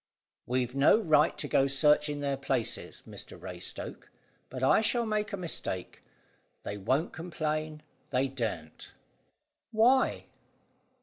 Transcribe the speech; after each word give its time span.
"We've 0.47 0.73
no 0.73 0.99
right 0.99 1.37
to 1.37 1.47
go 1.47 1.67
searching 1.67 2.21
their 2.21 2.35
places, 2.35 3.03
Mr 3.07 3.39
Raystoke, 3.39 4.09
but 4.49 4.63
I 4.63 4.81
shall 4.81 5.05
make 5.05 5.31
a 5.31 5.37
mistake. 5.37 6.01
They 6.63 6.75
won't 6.75 7.13
complain. 7.13 7.83
They 8.09 8.27
daren't." 8.27 8.93
"Why?" 9.71 10.25